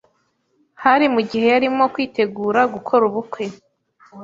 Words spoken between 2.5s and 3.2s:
gukora